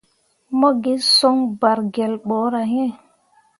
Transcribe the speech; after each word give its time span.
Mo 0.59 0.69
gi 0.81 0.95
soŋ 1.17 1.37
bargelle 1.59 2.17
ɓorah 2.27 2.69
iŋ. 2.83 2.91